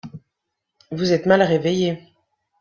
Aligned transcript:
Vous 0.89 1.13
êtes 1.13 1.27
mal 1.27 1.43
réveillé. 1.43 2.01